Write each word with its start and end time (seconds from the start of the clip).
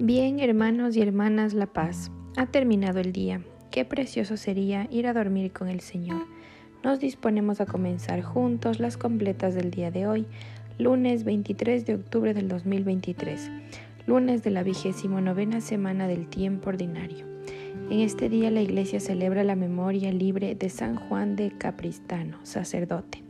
Bien, 0.00 0.40
hermanos 0.40 0.96
y 0.96 1.02
hermanas 1.02 1.54
La 1.54 1.66
Paz, 1.66 2.10
ha 2.36 2.46
terminado 2.46 2.98
el 2.98 3.12
día. 3.12 3.42
Qué 3.70 3.84
precioso 3.84 4.36
sería 4.36 4.88
ir 4.90 5.06
a 5.06 5.12
dormir 5.12 5.52
con 5.52 5.68
el 5.68 5.78
Señor. 5.78 6.26
Nos 6.82 6.98
disponemos 6.98 7.60
a 7.60 7.66
comenzar 7.66 8.20
juntos 8.20 8.80
las 8.80 8.96
completas 8.96 9.54
del 9.54 9.70
día 9.70 9.92
de 9.92 10.08
hoy, 10.08 10.26
lunes 10.78 11.22
23 11.22 11.86
de 11.86 11.94
octubre 11.94 12.34
del 12.34 12.48
2023, 12.48 13.52
lunes 14.08 14.42
de 14.42 14.50
la 14.50 14.64
vigésimo 14.64 15.20
novena 15.20 15.60
semana 15.60 16.08
del 16.08 16.26
tiempo 16.26 16.70
ordinario. 16.70 17.24
En 17.88 18.00
este 18.00 18.28
día 18.28 18.50
la 18.50 18.62
Iglesia 18.62 18.98
celebra 18.98 19.44
la 19.44 19.54
memoria 19.54 20.10
libre 20.10 20.56
de 20.56 20.70
San 20.70 20.96
Juan 20.96 21.36
de 21.36 21.52
Capristano, 21.56 22.40
sacerdote. 22.42 23.22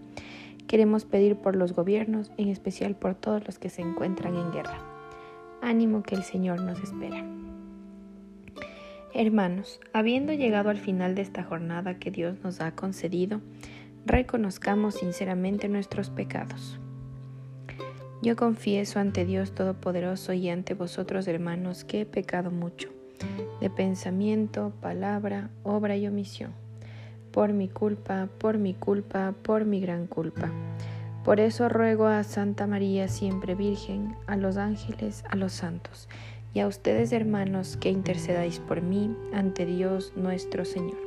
Queremos 0.66 1.04
pedir 1.04 1.36
por 1.36 1.56
los 1.56 1.74
gobiernos, 1.74 2.32
en 2.38 2.48
especial 2.48 2.96
por 2.96 3.16
todos 3.16 3.44
los 3.44 3.58
que 3.58 3.68
se 3.68 3.82
encuentran 3.82 4.34
en 4.34 4.50
guerra. 4.50 4.93
Ánimo 5.64 6.02
que 6.02 6.14
el 6.14 6.24
Señor 6.24 6.60
nos 6.60 6.78
espera. 6.82 7.24
Hermanos, 9.14 9.80
habiendo 9.94 10.34
llegado 10.34 10.68
al 10.68 10.76
final 10.76 11.14
de 11.14 11.22
esta 11.22 11.42
jornada 11.42 11.98
que 11.98 12.10
Dios 12.10 12.36
nos 12.44 12.60
ha 12.60 12.72
concedido, 12.72 13.40
reconozcamos 14.04 14.96
sinceramente 14.96 15.70
nuestros 15.70 16.10
pecados. 16.10 16.78
Yo 18.20 18.36
confieso 18.36 18.98
ante 18.98 19.24
Dios 19.24 19.54
Todopoderoso 19.54 20.34
y 20.34 20.50
ante 20.50 20.74
vosotros, 20.74 21.26
hermanos, 21.28 21.84
que 21.84 22.02
he 22.02 22.06
pecado 22.06 22.50
mucho, 22.50 22.90
de 23.62 23.70
pensamiento, 23.70 24.70
palabra, 24.82 25.48
obra 25.62 25.96
y 25.96 26.06
omisión, 26.06 26.52
por 27.32 27.54
mi 27.54 27.68
culpa, 27.68 28.28
por 28.36 28.58
mi 28.58 28.74
culpa, 28.74 29.34
por 29.42 29.64
mi 29.64 29.80
gran 29.80 30.08
culpa. 30.08 30.52
Por 31.24 31.40
eso 31.40 31.70
ruego 31.70 32.06
a 32.06 32.22
Santa 32.22 32.66
María 32.66 33.08
siempre 33.08 33.54
Virgen, 33.54 34.14
a 34.26 34.36
los 34.36 34.58
ángeles, 34.58 35.24
a 35.30 35.36
los 35.36 35.54
santos, 35.54 36.06
y 36.52 36.60
a 36.60 36.66
ustedes 36.66 37.12
hermanos 37.12 37.78
que 37.78 37.88
intercedáis 37.88 38.58
por 38.58 38.82
mí 38.82 39.16
ante 39.32 39.64
Dios 39.64 40.12
nuestro 40.16 40.66
Señor. 40.66 40.98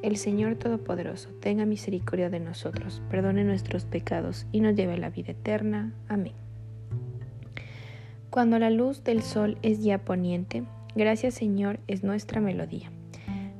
El 0.00 0.16
Señor 0.16 0.54
Todopoderoso 0.54 1.28
tenga 1.40 1.66
misericordia 1.66 2.30
de 2.30 2.40
nosotros, 2.40 3.02
perdone 3.10 3.44
nuestros 3.44 3.84
pecados 3.84 4.46
y 4.50 4.62
nos 4.62 4.74
lleve 4.74 4.94
a 4.94 4.98
la 4.98 5.10
vida 5.10 5.32
eterna. 5.32 5.92
Amén. 6.08 6.32
Cuando 8.30 8.58
la 8.58 8.70
luz 8.70 9.04
del 9.04 9.22
sol 9.22 9.58
es 9.60 9.84
ya 9.84 9.98
poniente, 9.98 10.64
gracias 10.96 11.34
Señor 11.34 11.80
es 11.86 12.02
nuestra 12.02 12.40
melodía. 12.40 12.90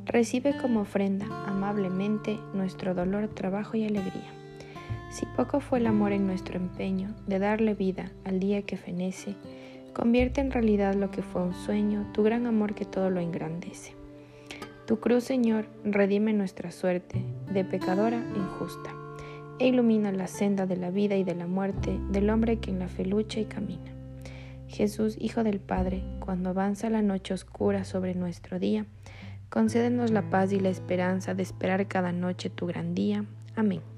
Recibe 0.06 0.56
como 0.56 0.80
ofrenda 0.80 1.26
amablemente 1.46 2.38
nuestro 2.54 2.94
dolor, 2.94 3.28
trabajo 3.28 3.76
y 3.76 3.84
alegría 3.84 4.37
si 5.10 5.26
poco 5.26 5.60
fue 5.60 5.78
el 5.78 5.86
amor 5.86 6.12
en 6.12 6.26
nuestro 6.26 6.56
empeño 6.56 7.14
de 7.26 7.38
darle 7.38 7.74
vida 7.74 8.10
al 8.24 8.40
día 8.40 8.62
que 8.62 8.76
fenece, 8.76 9.36
convierte 9.94 10.40
en 10.40 10.50
realidad 10.50 10.94
lo 10.94 11.10
que 11.10 11.22
fue 11.22 11.42
un 11.42 11.54
sueño, 11.54 12.10
tu 12.12 12.22
gran 12.22 12.46
amor 12.46 12.74
que 12.74 12.84
todo 12.84 13.10
lo 13.10 13.20
engrandece. 13.20 13.94
Tu 14.86 15.00
cruz, 15.00 15.24
Señor, 15.24 15.66
redime 15.84 16.32
nuestra 16.32 16.70
suerte 16.70 17.22
de 17.52 17.64
pecadora 17.64 18.22
injusta, 18.34 18.94
e 19.58 19.68
ilumina 19.68 20.12
la 20.12 20.28
senda 20.28 20.66
de 20.66 20.76
la 20.76 20.90
vida 20.90 21.16
y 21.16 21.24
de 21.24 21.34
la 21.34 21.46
muerte 21.46 21.98
del 22.10 22.30
hombre 22.30 22.58
que 22.58 22.70
en 22.70 22.78
la 22.78 22.88
fe 22.88 23.04
lucha 23.04 23.40
y 23.40 23.46
camina. 23.46 23.92
Jesús, 24.68 25.16
Hijo 25.18 25.42
del 25.42 25.60
Padre, 25.60 26.04
cuando 26.20 26.50
avanza 26.50 26.90
la 26.90 27.02
noche 27.02 27.34
oscura 27.34 27.84
sobre 27.84 28.14
nuestro 28.14 28.58
día, 28.58 28.86
concédenos 29.50 30.10
la 30.10 30.30
paz 30.30 30.52
y 30.52 30.60
la 30.60 30.68
esperanza 30.68 31.34
de 31.34 31.42
esperar 31.42 31.88
cada 31.88 32.12
noche 32.12 32.50
tu 32.50 32.66
gran 32.66 32.94
día. 32.94 33.24
Amén. 33.56 33.97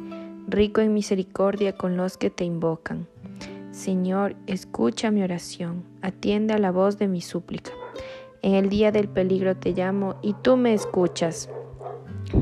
rico 0.51 0.81
en 0.81 0.93
misericordia 0.93 1.75
con 1.75 1.97
los 1.97 2.17
que 2.17 2.29
te 2.29 2.43
invocan. 2.43 3.07
Señor, 3.71 4.35
escucha 4.47 5.09
mi 5.11 5.23
oración, 5.23 5.83
atiende 6.01 6.53
a 6.53 6.59
la 6.59 6.71
voz 6.71 6.97
de 6.97 7.07
mi 7.07 7.21
súplica. 7.21 7.71
En 8.41 8.55
el 8.55 8.69
día 8.69 8.91
del 8.91 9.07
peligro 9.07 9.55
te 9.55 9.71
llamo 9.71 10.15
y 10.21 10.33
tú 10.33 10.57
me 10.57 10.73
escuchas. 10.73 11.49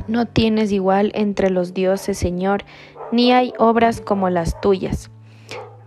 No 0.08 0.26
tienes 0.26 0.72
igual 0.72 1.12
entre 1.14 1.50
los 1.50 1.74
dioses, 1.74 2.18
Señor, 2.18 2.64
ni 3.12 3.32
hay 3.32 3.54
obras 3.58 4.02
como 4.02 4.30
las 4.30 4.60
tuyas. 4.62 5.12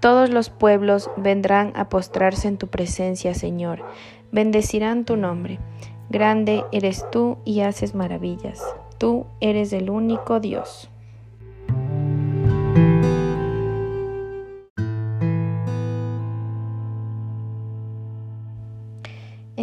Todos 0.01 0.31
los 0.31 0.51
pueblos 0.51 1.11
vendrán 1.17 1.73
a 1.77 1.89
postrarse 1.89 2.49
en 2.49 2.59
tu 2.59 2.69
presencia, 2.69 3.35
Señor. 3.35 3.85
Bendecirán 4.33 5.05
tu 5.05 5.17
nombre. 5.17 5.59
Grande 6.11 6.65
eres 6.73 7.05
tú 7.11 7.39
y 7.45 7.61
haces 7.61 7.95
maravillas. 7.95 8.63
Tú 8.99 9.27
eres 9.41 9.73
el 9.73 9.91
único 9.91 10.41
Dios. 10.41 10.92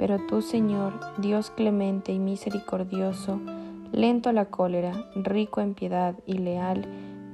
Pero 0.00 0.18
tú, 0.18 0.40
Señor, 0.40 0.94
Dios 1.18 1.50
clemente 1.50 2.10
y 2.10 2.18
misericordioso, 2.18 3.38
lento 3.92 4.30
a 4.30 4.32
la 4.32 4.46
cólera, 4.46 5.10
rico 5.14 5.60
en 5.60 5.74
piedad 5.74 6.14
y 6.24 6.38
leal, 6.38 6.86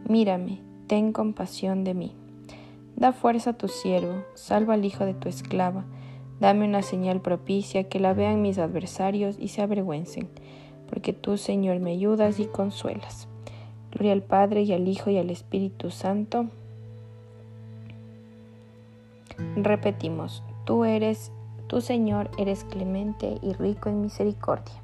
mírame, 0.09 0.59
ten 0.89 1.13
compasión 1.13 1.85
de 1.85 1.95
mí. 1.95 2.13
Da 2.97 3.13
fuerza 3.13 3.51
a 3.51 3.57
tu 3.57 3.69
siervo, 3.69 4.25
salva 4.35 4.75
al 4.75 4.85
hijo 4.85 5.07
de 5.07 5.15
tu 5.15 5.29
esclava, 5.29 5.85
dame 6.41 6.67
una 6.67 6.83
señal 6.83 7.21
propicia 7.21 7.85
que 7.85 8.01
la 8.01 8.15
vean 8.15 8.43
mis 8.43 8.59
adversarios 8.59 9.37
y 9.39 9.47
se 9.47 9.63
avergüencen, 9.63 10.29
porque 10.91 11.13
tú, 11.13 11.37
Señor, 11.37 11.79
me 11.79 11.93
ayudas 11.93 12.41
y 12.41 12.47
consuelas. 12.47 13.29
Gloria 13.93 14.13
al 14.13 14.23
Padre 14.23 14.63
y 14.63 14.73
al 14.73 14.89
Hijo 14.89 15.09
y 15.09 15.19
al 15.19 15.31
Espíritu 15.31 15.93
Santo. 15.93 16.47
Repetimos, 19.55 20.43
tú 20.65 20.85
eres 20.85 21.31
Tú, 21.67 21.81
Señor, 21.81 22.31
eres 22.39 22.65
clemente 22.65 23.39
y 23.43 23.53
rico 23.53 23.89
en 23.89 24.01
misericordia. 24.01 24.83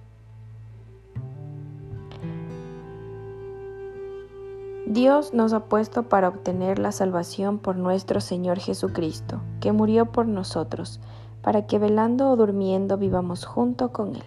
Dios 4.87 5.33
nos 5.33 5.53
ha 5.53 5.61
puesto 5.61 6.03
para 6.03 6.29
obtener 6.29 6.79
la 6.79 6.93
salvación 6.93 7.59
por 7.59 7.77
nuestro 7.77 8.21
Señor 8.21 8.59
Jesucristo, 8.59 9.41
que 9.61 9.73
murió 9.73 10.13
por 10.13 10.27
nosotros, 10.27 11.01
para 11.41 11.67
que 11.67 11.79
velando 11.79 12.31
o 12.31 12.37
durmiendo 12.37 12.99
vivamos 12.99 13.47
junto 13.47 13.93
con 13.93 14.17
Él. 14.17 14.25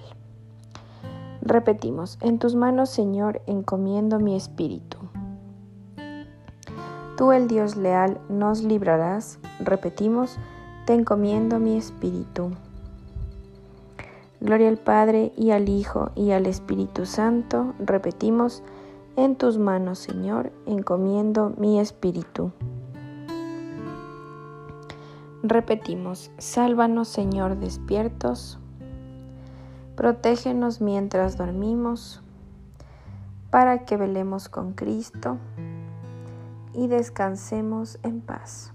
Repetimos, 1.42 2.18
en 2.22 2.40
tus 2.40 2.56
manos, 2.56 2.90
Señor, 2.90 3.42
encomiendo 3.46 4.19
mi 4.19 4.36
espíritu. 4.36 4.98
Tú, 7.18 7.31
el 7.31 7.48
Dios 7.48 7.75
leal, 7.75 8.19
nos 8.28 8.63
librarás. 8.63 9.38
Repetimos, 9.60 10.38
te 10.86 10.94
encomiendo 10.94 11.60
mi 11.60 11.78
espíritu. 11.78 12.52
Gloria 14.40 14.70
al 14.70 14.78
Padre 14.78 15.34
y 15.36 15.52
al 15.52 15.68
Hijo 15.70 16.12
y 16.16 16.32
al 16.32 16.46
Espíritu 16.46 17.06
Santo. 17.06 17.74
Repetimos, 17.80 18.62
en 19.16 19.36
tus 19.36 19.58
manos, 19.58 19.98
Señor, 20.00 20.52
encomiendo 20.66 21.54
mi 21.58 21.80
espíritu. 21.80 22.52
Repetimos, 25.42 26.32
sálvanos, 26.38 27.08
Señor, 27.08 27.58
despiertos. 27.58 28.60
Protégenos 29.96 30.81
mientras 30.81 31.38
dormimos, 31.38 32.22
para 33.50 33.86
que 33.86 33.96
velemos 33.96 34.50
con 34.50 34.74
Cristo 34.74 35.38
y 36.74 36.88
descansemos 36.88 38.00
en 38.04 38.22
paz. 38.22 38.75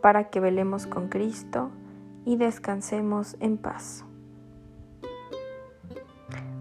para 0.00 0.30
que 0.30 0.40
velemos 0.40 0.86
con 0.86 1.08
Cristo 1.08 1.70
y 2.24 2.36
descansemos 2.36 3.36
en 3.40 3.56
paz. 3.56 4.04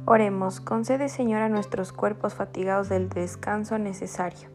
Oremos, 0.06 0.62
concede 0.62 1.10
Señor 1.10 1.42
a 1.42 1.50
nuestros 1.50 1.92
cuerpos 1.92 2.34
fatigados 2.34 2.88
del 2.88 3.10
descanso 3.10 3.78
necesario 3.78 4.50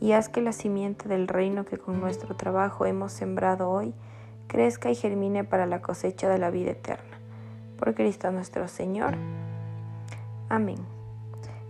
y 0.00 0.12
haz 0.12 0.28
que 0.28 0.40
la 0.40 0.52
simiente 0.52 1.08
del 1.08 1.26
reino 1.26 1.64
que 1.64 1.78
con 1.78 2.00
nuestro 2.00 2.36
trabajo 2.36 2.86
hemos 2.86 3.12
sembrado 3.12 3.68
hoy 3.68 3.94
crezca 4.46 4.90
y 4.90 4.94
germine 4.94 5.44
para 5.44 5.66
la 5.66 5.82
cosecha 5.82 6.28
de 6.28 6.38
la 6.38 6.50
vida 6.50 6.72
eterna. 6.72 7.18
Por 7.78 7.94
Cristo 7.94 8.30
nuestro 8.30 8.68
Señor. 8.68 9.14
Amén. 10.48 10.78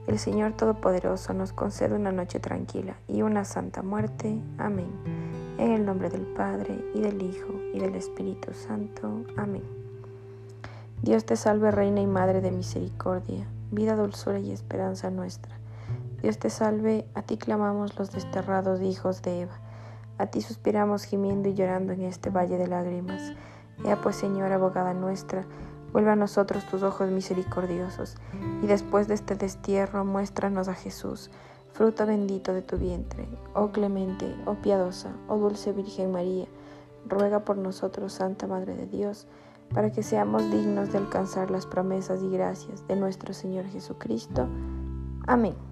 El 0.07 0.19
Señor 0.19 0.53
Todopoderoso 0.53 1.33
nos 1.33 1.53
concede 1.53 1.95
una 1.95 2.13
noche 2.13 2.41
tranquila 2.41 2.97
y 3.09 3.23
una 3.23 3.45
santa 3.45 3.83
muerte. 3.83 4.37
Amén. 4.59 4.91
En 5.63 5.71
el 5.71 5.87
nombre 5.87 6.11
del 6.11 6.27
Padre, 6.27 6.85
y 6.93 7.03
del 7.03 7.23
Hijo, 7.23 7.53
y 7.73 7.79
del 7.79 7.95
Espíritu 7.95 8.53
Santo. 8.53 9.23
Amén. 9.37 9.63
Dios 11.03 11.25
te 11.25 11.37
salve, 11.37 11.71
Reina 11.71 12.01
y 12.01 12.07
Madre 12.09 12.41
de 12.41 12.51
Misericordia, 12.51 13.47
vida, 13.71 13.95
dulzura 13.95 14.41
y 14.41 14.51
esperanza 14.51 15.09
nuestra. 15.11 15.57
Dios 16.21 16.39
te 16.39 16.51
salve, 16.51 17.07
a 17.15 17.23
ti 17.23 17.37
clamamos 17.37 17.97
los 17.97 18.11
desterrados 18.11 18.81
hijos 18.81 19.23
de 19.23 19.43
Eva. 19.43 19.61
A 20.19 20.27
ti 20.27 20.41
suspiramos 20.41 21.05
gimiendo 21.05 21.49
y 21.49 21.55
llorando 21.55 21.93
en 21.93 22.03
este 22.03 22.31
valle 22.31 22.59
de 22.59 22.67
lágrimas. 22.67 23.33
Ea 23.85 24.01
pues, 24.01 24.17
Señora, 24.17 24.57
abogada 24.57 24.95
nuestra, 24.95 25.45
vuelve 25.93 26.11
a 26.11 26.17
nosotros 26.17 26.67
tus 26.67 26.83
ojos 26.83 27.09
misericordiosos, 27.13 28.17
y 28.65 28.67
después 28.67 29.07
de 29.07 29.15
este 29.15 29.37
destierro 29.37 30.05
muéstranos 30.05 30.67
a 30.67 30.75
Jesús 30.75 31.31
fruto 31.73 32.07
bendito 32.07 32.53
de 32.53 32.63
tu 32.63 32.77
vientre. 32.77 33.27
Oh 33.55 33.71
clemente, 33.71 34.35
oh 34.47 34.55
piadosa, 34.55 35.13
oh 35.29 35.39
dulce 35.39 35.73
Virgen 35.73 36.13
María, 36.13 36.47
ruega 37.09 37.41
por 37.41 37.57
nosotros, 37.57 38.13
Santa 38.13 38.47
Madre 38.47 38.77
de 38.77 38.87
Dios, 38.87 39.27
para 39.73 39.91
que 39.91 40.03
seamos 40.03 40.51
dignos 40.51 40.93
de 40.93 40.99
alcanzar 40.99 41.51
las 41.51 41.67
promesas 41.67 42.23
y 42.23 42.31
gracias 42.31 42.87
de 42.89 42.97
nuestro 42.97 43.33
Señor 43.33 43.67
Jesucristo. 43.67 44.47
Amén. 45.27 45.72